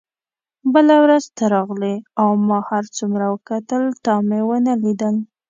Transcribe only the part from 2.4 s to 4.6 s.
ما هر څومره وکتل تا مې